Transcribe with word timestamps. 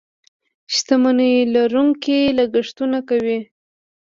شتمنيو 0.75 1.45
لرونکي 1.53 2.19
لګښتونه 2.37 2.99
کوي. 3.09 3.39